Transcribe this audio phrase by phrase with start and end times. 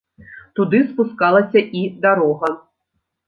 [0.59, 2.47] Туды спускалася і дарога.